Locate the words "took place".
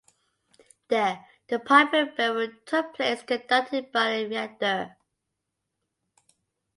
2.65-3.21